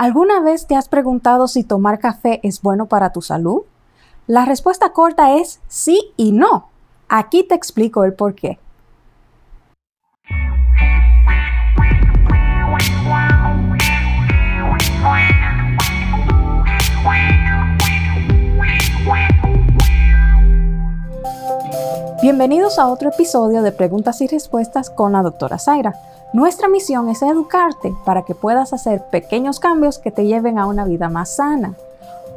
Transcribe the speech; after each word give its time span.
¿Alguna 0.00 0.40
vez 0.40 0.66
te 0.66 0.76
has 0.76 0.88
preguntado 0.88 1.46
si 1.46 1.62
tomar 1.62 1.98
café 1.98 2.40
es 2.42 2.62
bueno 2.62 2.86
para 2.86 3.12
tu 3.12 3.20
salud? 3.20 3.64
La 4.26 4.46
respuesta 4.46 4.94
corta 4.94 5.34
es 5.34 5.60
sí 5.68 6.14
y 6.16 6.32
no. 6.32 6.70
Aquí 7.10 7.42
te 7.42 7.54
explico 7.54 8.04
el 8.04 8.14
por 8.14 8.34
qué. 8.34 8.58
Bienvenidos 22.22 22.78
a 22.78 22.88
otro 22.88 23.10
episodio 23.10 23.60
de 23.60 23.72
Preguntas 23.72 24.22
y 24.22 24.28
Respuestas 24.28 24.88
con 24.88 25.12
la 25.12 25.20
doctora 25.20 25.58
Zaira. 25.58 25.94
Nuestra 26.32 26.68
misión 26.68 27.08
es 27.08 27.22
educarte 27.22 27.92
para 28.04 28.22
que 28.22 28.36
puedas 28.36 28.72
hacer 28.72 29.02
pequeños 29.10 29.58
cambios 29.58 29.98
que 29.98 30.12
te 30.12 30.26
lleven 30.26 30.60
a 30.60 30.66
una 30.66 30.84
vida 30.84 31.08
más 31.08 31.34
sana. 31.34 31.74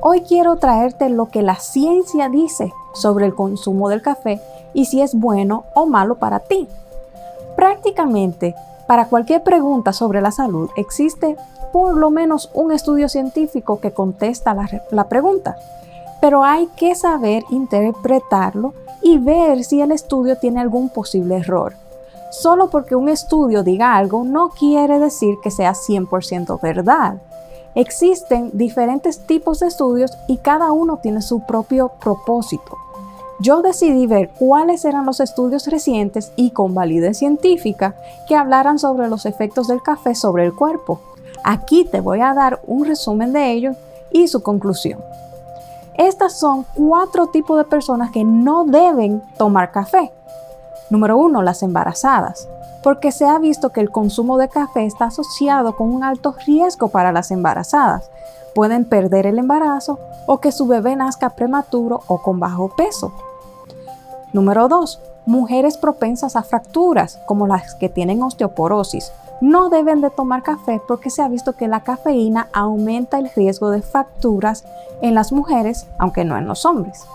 Hoy 0.02 0.22
quiero 0.22 0.56
traerte 0.56 1.10
lo 1.10 1.28
que 1.28 1.44
la 1.44 1.58
ciencia 1.58 2.28
dice 2.28 2.74
sobre 2.96 3.28
el 3.28 3.36
consumo 3.36 3.90
del 3.90 4.02
café 4.02 4.42
y 4.74 4.86
si 4.86 5.02
es 5.02 5.14
bueno 5.14 5.66
o 5.76 5.86
malo 5.86 6.16
para 6.16 6.40
ti. 6.40 6.68
Prácticamente, 7.56 8.56
para 8.88 9.06
cualquier 9.10 9.44
pregunta 9.44 9.94
sobre 9.94 10.22
la 10.22 10.32
salud 10.32 10.72
existe 10.76 11.38
por 11.72 11.96
lo 11.96 12.10
menos 12.10 12.50
un 12.56 12.72
estudio 12.72 13.08
científico 13.10 13.80
que 13.80 13.92
contesta 13.92 14.56
la, 14.90 15.04
pregunta, 15.08 15.56
pero 16.20 16.44
hay 16.44 16.66
que 16.76 16.96
saber 16.96 17.44
interpretarlo 17.52 18.74
y 19.04 19.20
ver 19.20 19.64
si 19.64 19.82
el 19.82 19.92
estudio 19.92 20.36
tiene 20.38 20.62
algún 20.62 20.90
posible 20.90 21.38
error. 21.38 21.76
Solo 22.34 22.72
porque 22.72 22.96
un 22.96 23.10
estudio 23.10 23.62
diga 23.62 23.96
algo 23.96 24.24
no 24.24 24.50
quiere 24.50 24.98
decir 24.98 25.36
que 25.44 25.52
sea 25.52 25.74
100% 25.74 26.60
verdad. 26.60 27.22
Existen 27.76 28.50
diferentes 28.54 29.20
tipos 29.28 29.60
de 29.60 29.68
estudios 29.68 30.18
y 30.28 30.38
cada 30.38 30.72
uno 30.72 30.98
tiene 30.98 31.22
su 31.22 31.42
propio 31.42 31.92
propósito. 32.00 32.76
Yo 33.40 33.62
decidí 33.62 34.08
ver 34.08 34.32
cuáles 34.32 34.84
eran 34.84 35.06
los 35.06 35.20
estudios 35.20 35.68
recientes 35.68 36.32
y 36.36 36.50
con 36.50 36.74
validez 36.74 37.20
científica 37.20 37.94
que 38.28 38.36
hablaran 38.36 38.80
sobre 38.80 39.10
los 39.10 39.28
efectos 39.28 39.68
del 39.68 39.84
café 39.84 40.16
sobre 40.16 40.44
el 40.44 40.56
cuerpo. 40.56 41.02
Aquí 41.44 41.86
te 41.86 42.02
voy 42.02 42.22
a 42.22 42.34
dar 42.34 42.62
un 42.66 42.86
resumen 42.86 43.32
de 43.32 43.52
ellos 43.52 43.78
y 44.12 44.28
su 44.28 44.42
conclusión. 44.42 45.00
Estas 46.00 46.40
son 46.40 46.66
cuatro 46.74 47.28
tipos 47.28 47.60
de 47.60 47.66
personas 47.66 48.10
que 48.10 48.24
no 48.24 48.66
deben 48.66 49.22
tomar 49.38 49.72
café. 49.72 50.12
Número 50.90 51.18
uno, 51.18 51.42
las 51.42 51.64
embarazadas, 51.64 52.48
porque 52.84 53.12
se 53.12 53.26
ha 53.26 53.40
visto 53.40 53.72
que 53.72 53.82
el 53.82 53.92
consumo 53.92 54.38
de 54.38 54.50
café 54.50 54.86
está 54.86 55.06
asociado 55.06 55.76
con 55.76 55.94
un 55.94 56.04
alto 56.04 56.36
riesgo 56.46 56.90
para 56.90 57.12
las 57.12 57.32
embarazadas. 57.32 58.10
Pueden 58.54 58.86
perder 58.86 59.26
el 59.26 59.40
embarazo 59.40 60.00
o 60.28 60.40
que 60.40 60.52
su 60.52 60.68
bebé 60.68 60.96
nazca 60.96 61.32
prematuro 61.32 62.02
o 62.08 62.22
con 62.22 62.40
bajo 62.40 62.70
peso. 62.76 63.14
Número 64.34 64.68
2. 64.68 65.00
Mujeres 65.26 65.78
propensas 65.78 66.36
a 66.36 66.44
fracturas, 66.44 67.20
como 67.26 67.48
las 67.48 67.76
que 67.76 67.88
tienen 67.88 68.22
osteoporosis, 68.22 69.12
no 69.42 69.70
deben 69.70 70.02
de 70.02 70.10
tomar 70.10 70.44
café 70.44 70.82
porque 70.88 71.10
se 71.10 71.22
ha 71.22 71.28
visto 71.28 71.54
que 71.54 71.68
la 71.68 71.82
cafeína 71.82 72.50
aumenta 72.54 73.18
el 73.18 73.30
riesgo 73.30 73.72
de 73.72 73.82
fracturas 73.82 74.64
en 75.02 75.16
las 75.16 75.32
mujeres, 75.32 75.88
aunque 75.98 76.24
no 76.24 76.38
en 76.38 76.48
los 76.48 76.66
hombres. 76.66 77.06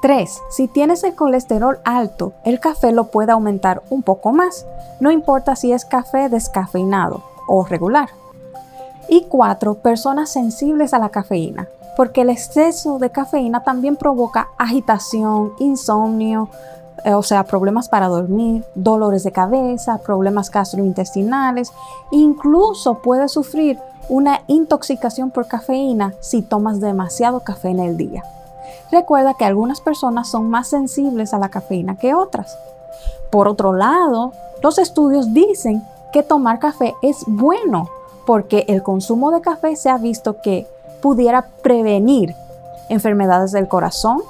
3. 0.00 0.42
Si 0.50 0.68
tienes 0.68 1.04
el 1.04 1.14
colesterol 1.14 1.78
alto, 1.84 2.32
el 2.44 2.60
café 2.60 2.92
lo 2.92 3.10
puede 3.10 3.32
aumentar 3.32 3.82
un 3.90 4.02
poco 4.02 4.32
más, 4.32 4.66
no 4.98 5.10
importa 5.10 5.56
si 5.56 5.72
es 5.72 5.84
café 5.84 6.28
descafeinado 6.28 7.22
o 7.46 7.64
regular. 7.64 8.08
Y 9.08 9.22
4. 9.22 9.74
Personas 9.74 10.30
sensibles 10.30 10.94
a 10.94 10.98
la 10.98 11.08
cafeína, 11.08 11.68
porque 11.96 12.22
el 12.22 12.30
exceso 12.30 12.98
de 12.98 13.10
cafeína 13.10 13.62
también 13.62 13.96
provoca 13.96 14.48
agitación, 14.56 15.52
insomnio, 15.58 16.48
eh, 17.04 17.14
o 17.14 17.22
sea, 17.22 17.44
problemas 17.44 17.88
para 17.88 18.08
dormir, 18.08 18.64
dolores 18.74 19.24
de 19.24 19.32
cabeza, 19.32 19.98
problemas 19.98 20.50
gastrointestinales, 20.50 21.72
incluso 22.10 22.98
puedes 23.02 23.32
sufrir 23.32 23.78
una 24.08 24.40
intoxicación 24.48 25.30
por 25.30 25.46
cafeína 25.46 26.14
si 26.20 26.42
tomas 26.42 26.80
demasiado 26.80 27.40
café 27.40 27.68
en 27.68 27.80
el 27.80 27.96
día. 27.96 28.22
Recuerda 28.90 29.34
que 29.34 29.44
algunas 29.44 29.80
personas 29.80 30.28
son 30.28 30.50
más 30.50 30.68
sensibles 30.68 31.34
a 31.34 31.38
la 31.38 31.48
cafeína 31.48 31.96
que 31.96 32.14
otras. 32.14 32.58
Por 33.30 33.48
otro 33.48 33.72
lado, 33.72 34.32
los 34.62 34.78
estudios 34.78 35.32
dicen 35.32 35.82
que 36.12 36.22
tomar 36.22 36.58
café 36.58 36.94
es 37.02 37.24
bueno 37.26 37.88
porque 38.26 38.64
el 38.68 38.82
consumo 38.82 39.30
de 39.30 39.40
café 39.40 39.76
se 39.76 39.90
ha 39.90 39.98
visto 39.98 40.40
que 40.40 40.66
pudiera 41.00 41.48
prevenir 41.62 42.34
enfermedades 42.88 43.52
del 43.52 43.68
corazón, 43.68 44.20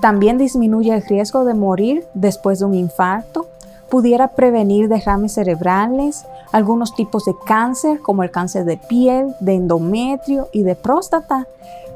también 0.00 0.38
disminuye 0.38 0.92
el 0.92 1.02
riesgo 1.02 1.44
de 1.44 1.54
morir 1.54 2.06
después 2.14 2.58
de 2.58 2.64
un 2.66 2.74
infarto, 2.74 3.46
pudiera 3.88 4.28
prevenir 4.28 4.88
derrames 4.88 5.32
cerebrales, 5.32 6.24
algunos 6.52 6.94
tipos 6.94 7.24
de 7.24 7.34
cáncer 7.44 8.00
como 8.00 8.22
el 8.22 8.30
cáncer 8.30 8.64
de 8.64 8.76
piel, 8.76 9.34
de 9.40 9.54
endometrio 9.54 10.48
y 10.52 10.62
de 10.62 10.74
próstata, 10.74 11.46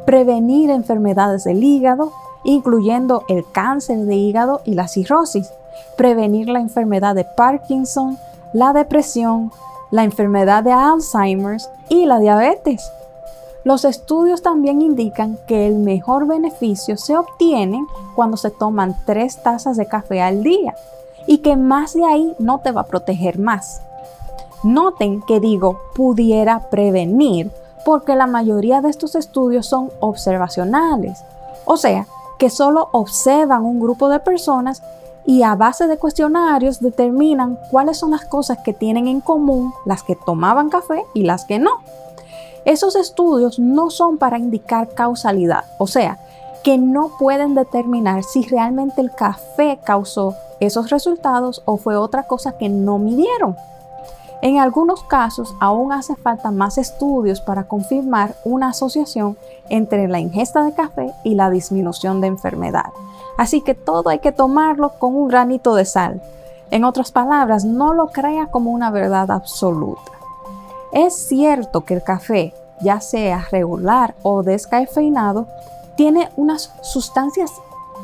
prevenir 0.04 0.70
enfermedades 0.70 1.44
del 1.44 1.62
hígado, 1.62 2.12
incluyendo 2.44 3.24
el 3.28 3.44
cáncer 3.50 4.00
de 4.00 4.16
hígado 4.16 4.60
y 4.64 4.74
la 4.74 4.88
cirrosis, 4.88 5.50
prevenir 5.96 6.48
la 6.48 6.60
enfermedad 6.60 7.14
de 7.14 7.24
Parkinson, 7.24 8.18
la 8.52 8.72
depresión, 8.72 9.50
la 9.90 10.04
enfermedad 10.04 10.62
de 10.62 10.72
Alzheimer 10.72 11.60
y 11.88 12.06
la 12.06 12.18
diabetes. 12.18 12.90
Los 13.64 13.84
estudios 13.86 14.42
también 14.42 14.82
indican 14.82 15.38
que 15.46 15.66
el 15.66 15.76
mejor 15.76 16.26
beneficio 16.26 16.98
se 16.98 17.16
obtiene 17.16 17.84
cuando 18.14 18.36
se 18.36 18.50
toman 18.50 18.94
tres 19.06 19.42
tazas 19.42 19.76
de 19.76 19.86
café 19.86 20.20
al 20.20 20.42
día 20.42 20.74
y 21.26 21.38
que 21.38 21.56
más 21.56 21.94
de 21.94 22.04
ahí 22.04 22.34
no 22.38 22.58
te 22.58 22.72
va 22.72 22.82
a 22.82 22.86
proteger 22.86 23.38
más. 23.38 23.80
Noten 24.62 25.22
que 25.22 25.40
digo 25.40 25.80
pudiera 25.94 26.68
prevenir 26.70 27.50
porque 27.84 28.16
la 28.16 28.26
mayoría 28.26 28.80
de 28.80 28.90
estos 28.90 29.14
estudios 29.14 29.66
son 29.66 29.90
observacionales, 30.00 31.22
o 31.64 31.76
sea, 31.76 32.06
que 32.38 32.50
solo 32.50 32.88
observan 32.92 33.64
un 33.64 33.80
grupo 33.80 34.08
de 34.08 34.20
personas 34.20 34.82
y 35.26 35.42
a 35.42 35.54
base 35.54 35.86
de 35.86 35.96
cuestionarios 35.96 36.80
determinan 36.80 37.58
cuáles 37.70 37.98
son 37.98 38.10
las 38.10 38.24
cosas 38.24 38.58
que 38.58 38.74
tienen 38.74 39.08
en 39.08 39.20
común 39.20 39.72
las 39.86 40.02
que 40.02 40.16
tomaban 40.16 40.68
café 40.68 41.04
y 41.14 41.22
las 41.22 41.44
que 41.44 41.58
no. 41.58 41.70
Esos 42.64 42.96
estudios 42.96 43.58
no 43.58 43.90
son 43.90 44.18
para 44.18 44.38
indicar 44.38 44.88
causalidad, 44.94 45.64
o 45.78 45.86
sea, 45.86 46.18
que 46.62 46.78
no 46.78 47.12
pueden 47.18 47.54
determinar 47.54 48.24
si 48.24 48.42
realmente 48.42 49.00
el 49.00 49.10
café 49.10 49.78
causó 49.84 50.34
esos 50.60 50.90
resultados 50.90 51.62
o 51.66 51.76
fue 51.76 51.96
otra 51.96 52.22
cosa 52.22 52.56
que 52.56 52.70
no 52.70 52.98
midieron. 52.98 53.56
En 54.44 54.58
algunos 54.58 55.02
casos 55.04 55.54
aún 55.58 55.90
hace 55.90 56.16
falta 56.16 56.50
más 56.50 56.76
estudios 56.76 57.40
para 57.40 57.66
confirmar 57.66 58.34
una 58.44 58.68
asociación 58.68 59.38
entre 59.70 60.06
la 60.06 60.20
ingesta 60.20 60.62
de 60.62 60.74
café 60.74 61.14
y 61.24 61.34
la 61.34 61.48
disminución 61.48 62.20
de 62.20 62.26
enfermedad. 62.26 62.92
Así 63.38 63.62
que 63.62 63.74
todo 63.74 64.10
hay 64.10 64.18
que 64.18 64.32
tomarlo 64.32 64.98
con 64.98 65.16
un 65.16 65.28
granito 65.28 65.74
de 65.74 65.86
sal. 65.86 66.22
En 66.70 66.84
otras 66.84 67.10
palabras, 67.10 67.64
no 67.64 67.94
lo 67.94 68.08
crea 68.08 68.48
como 68.48 68.70
una 68.70 68.90
verdad 68.90 69.30
absoluta. 69.30 70.12
Es 70.92 71.14
cierto 71.14 71.86
que 71.86 71.94
el 71.94 72.02
café, 72.02 72.52
ya 72.82 73.00
sea 73.00 73.46
regular 73.50 74.14
o 74.22 74.42
descafeinado, 74.42 75.46
tiene 75.96 76.28
unas 76.36 76.70
sustancias 76.82 77.50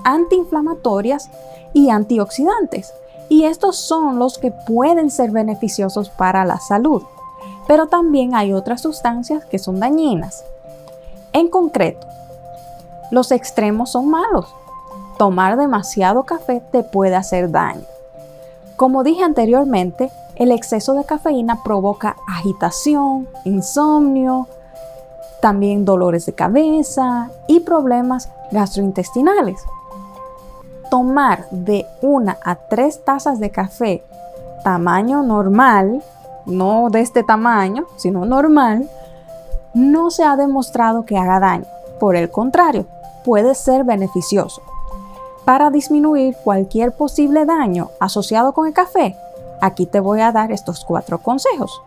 antiinflamatorias 0.05 1.29
y 1.75 1.91
antioxidantes, 1.91 2.95
y 3.31 3.45
estos 3.45 3.77
son 3.77 4.19
los 4.19 4.39
que 4.39 4.51
pueden 4.51 5.09
ser 5.09 5.31
beneficiosos 5.31 6.11
para 6.11 6.45
la 6.45 6.59
salud. 6.59 7.05
Pero 7.67 7.87
también 7.87 8.35
hay 8.35 8.53
otras 8.53 8.83
sustancias 8.83 9.45
que 9.45 9.61
son 9.61 9.79
dañinas. 9.79 10.45
En 11.33 11.49
concreto, 11.49 12.07
los 13.13 13.31
extremos 13.31 13.93
son 13.93 14.11
malos. 14.11 14.53
Tomar 15.17 15.57
demasiado 15.57 16.25
café 16.25 16.61
te 16.73 16.83
puede 16.83 17.15
hacer 17.15 17.53
daño. 17.53 17.85
Como 18.75 19.05
dije 19.05 19.23
anteriormente, 19.23 20.11
el 20.35 20.51
exceso 20.51 20.95
de 20.95 21.05
cafeína 21.05 21.63
provoca 21.63 22.17
agitación, 22.27 23.29
insomnio, 23.45 24.49
también 25.41 25.85
dolores 25.85 26.27
de 26.27 26.33
cabeza 26.33 27.31
y 27.47 27.61
problemas 27.61 28.29
gastrointestinales. 28.51 29.65
Tomar 30.91 31.49
de 31.51 31.87
una 32.03 32.39
a 32.45 32.57
tres 32.57 33.05
tazas 33.05 33.41
de 33.41 33.51
café 33.51 34.03
tamaño 34.65 35.23
normal, 35.23 36.03
no 36.45 36.91
de 36.91 37.01
este 37.01 37.23
tamaño, 37.23 37.87
sino 37.97 38.27
normal, 38.27 38.91
no 39.73 40.11
se 40.11 40.25
ha 40.25 40.37
demostrado 40.37 41.07
que 41.07 41.17
haga 41.17 41.41
daño. 41.41 41.65
Por 41.99 42.17
el 42.17 42.31
contrario, 42.31 42.87
puede 43.25 43.55
ser 43.55 43.85
beneficioso. 43.85 44.63
Para 45.45 45.71
disminuir 45.71 46.37
cualquier 46.45 46.93
posible 46.93 47.47
daño 47.47 47.89
asociado 48.01 48.53
con 48.53 48.67
el 48.67 48.75
café, 48.75 49.17
Aquí 49.61 49.85
te 49.85 50.01
voy 50.01 50.21
a 50.21 50.33
dar 50.33 50.53
estos 50.53 50.85
cuatro 50.85 51.19
consejos. 51.19 51.83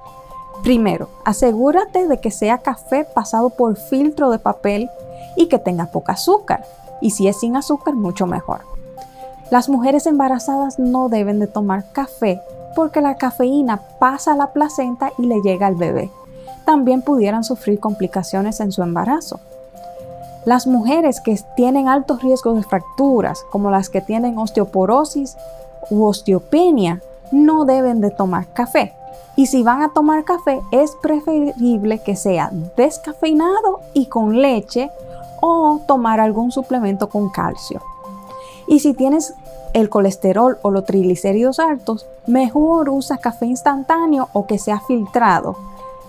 Primero, 0.61 1.09
asegúrate 1.25 2.07
de 2.07 2.19
que 2.19 2.31
sea 2.31 2.59
café 2.59 3.03
pasado 3.03 3.49
por 3.49 3.75
filtro 3.75 4.29
de 4.29 4.39
papel 4.39 4.89
y 5.35 5.47
que 5.47 5.59
tenga 5.59 5.87
poca 5.87 6.13
azúcar. 6.13 6.65
Y 7.01 7.11
si 7.11 7.27
es 7.27 7.39
sin 7.39 7.55
azúcar, 7.55 7.95
mucho 7.95 8.27
mejor. 8.27 8.61
Las 9.53 9.69
mujeres 9.69 10.07
embarazadas 10.07 10.79
no 10.79 11.09
deben 11.09 11.37
de 11.37 11.45
tomar 11.45 11.85
café 11.91 12.41
porque 12.75 13.01
la 13.01 13.17
cafeína 13.17 13.81
pasa 13.99 14.33
a 14.33 14.35
la 14.35 14.47
placenta 14.47 15.11
y 15.19 15.27
le 15.27 15.43
llega 15.43 15.67
al 15.67 15.75
bebé. 15.75 16.09
También 16.65 17.03
pudieran 17.03 17.43
sufrir 17.43 17.79
complicaciones 17.79 18.59
en 18.61 18.71
su 18.71 18.81
embarazo. 18.81 19.39
Las 20.45 20.65
mujeres 20.65 21.21
que 21.21 21.39
tienen 21.55 21.87
altos 21.87 22.23
riesgos 22.23 22.55
de 22.55 22.63
fracturas, 22.63 23.45
como 23.51 23.69
las 23.69 23.91
que 23.91 24.01
tienen 24.01 24.39
osteoporosis 24.39 25.37
u 25.91 26.03
osteopenia, 26.03 27.03
no 27.31 27.65
deben 27.65 28.01
de 28.01 28.09
tomar 28.09 28.47
café. 28.53 28.95
Y 29.35 29.45
si 29.45 29.61
van 29.61 29.83
a 29.83 29.93
tomar 29.93 30.23
café, 30.23 30.61
es 30.71 30.95
preferible 30.99 31.99
que 31.99 32.15
sea 32.15 32.49
descafeinado 32.75 33.81
y 33.93 34.07
con 34.07 34.41
leche 34.41 34.89
o 35.41 35.79
tomar 35.85 36.19
algún 36.19 36.51
suplemento 36.51 37.07
con 37.07 37.29
calcio. 37.29 37.92
Y 38.73 38.79
si 38.79 38.95
tienes 38.95 39.35
el 39.73 39.87
colesterol 39.87 40.57
o 40.63 40.71
los 40.71 40.85
triglicéridos 40.85 41.59
altos, 41.59 42.07
mejor 42.25 42.89
usa 42.89 43.19
café 43.19 43.45
instantáneo 43.45 44.29
o 44.33 44.47
que 44.47 44.57
sea 44.57 44.79
filtrado 44.79 45.55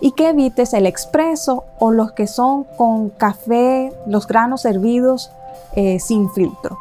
y 0.00 0.12
que 0.12 0.30
evites 0.30 0.72
el 0.72 0.86
expreso 0.86 1.64
o 1.78 1.90
los 1.90 2.12
que 2.12 2.26
son 2.26 2.64
con 2.64 3.10
café, 3.10 3.92
los 4.06 4.26
granos 4.26 4.62
servidos 4.62 5.30
eh, 5.76 6.00
sin 6.00 6.30
filtro. 6.30 6.78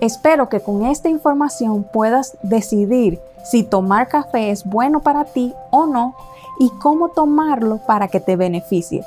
Espero 0.00 0.48
que 0.48 0.60
con 0.60 0.84
esta 0.84 1.08
información 1.08 1.82
puedas 1.82 2.36
decidir 2.44 3.18
si 3.44 3.64
tomar 3.64 4.06
café 4.06 4.52
es 4.52 4.64
bueno 4.64 5.00
para 5.00 5.24
ti 5.24 5.52
o 5.72 5.86
no 5.86 6.14
y 6.60 6.70
cómo 6.78 7.08
tomarlo 7.08 7.78
para 7.78 8.06
que 8.06 8.20
te 8.20 8.36
beneficie. 8.36 9.04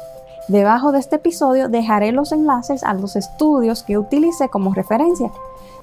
Debajo 0.50 0.92
de 0.92 0.98
este 0.98 1.18
episodio 1.18 1.70
dejaré 1.70 2.12
los 2.12 2.32
enlaces 2.32 2.84
a 2.84 2.96
los 2.96 3.16
estudios 3.16 3.84
que 3.84 4.00
utilicé 4.00 4.50
como 4.50 4.74
referencia. 4.74 5.32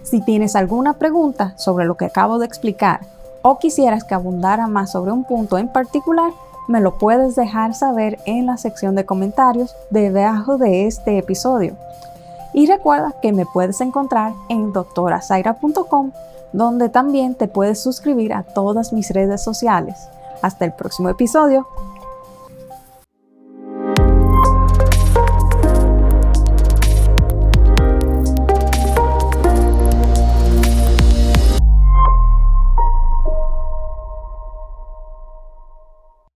Si 0.02 0.20
tienes 0.20 0.56
alguna 0.56 0.94
pregunta 0.94 1.56
sobre 1.56 1.84
lo 1.84 1.96
que 1.96 2.06
acabo 2.06 2.40
de 2.40 2.46
explicar 2.46 3.00
o 3.42 3.60
quisieras 3.60 4.02
que 4.02 4.14
abundara 4.14 4.66
más 4.66 4.90
sobre 4.90 5.12
un 5.12 5.22
punto 5.22 5.56
en 5.56 5.68
particular, 5.68 6.32
me 6.66 6.80
lo 6.80 6.98
puedes 6.98 7.36
dejar 7.36 7.74
saber 7.74 8.18
en 8.26 8.46
la 8.46 8.56
sección 8.56 8.96
de 8.96 9.06
comentarios 9.06 9.72
debajo 9.90 10.58
de 10.58 10.88
este 10.88 11.16
episodio. 11.16 11.76
Y 12.52 12.66
recuerda 12.66 13.14
que 13.22 13.32
me 13.32 13.46
puedes 13.46 13.80
encontrar 13.80 14.32
en 14.48 14.72
doctorazaira.com, 14.72 16.10
donde 16.52 16.88
también 16.88 17.36
te 17.36 17.46
puedes 17.46 17.80
suscribir 17.80 18.34
a 18.34 18.42
todas 18.42 18.92
mis 18.92 19.10
redes 19.10 19.44
sociales. 19.44 20.08
Hasta 20.42 20.64
el 20.64 20.72
próximo 20.72 21.08
episodio. 21.08 21.68